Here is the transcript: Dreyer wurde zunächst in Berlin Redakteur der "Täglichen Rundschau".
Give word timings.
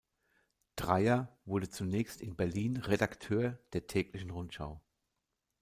Dreyer 0.77 1.37
wurde 1.45 1.69
zunächst 1.69 2.21
in 2.21 2.35
Berlin 2.35 2.77
Redakteur 2.77 3.59
der 3.73 3.85
"Täglichen 3.85 4.31
Rundschau". 4.31 4.81